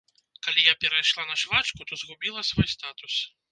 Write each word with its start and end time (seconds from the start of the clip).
Калі 0.45 0.63
я 0.67 0.73
перайшла 0.85 1.27
на 1.31 1.37
швачку, 1.43 1.87
то 1.91 2.01
згубіла 2.01 2.47
свой 2.51 2.69
статус. 2.75 3.23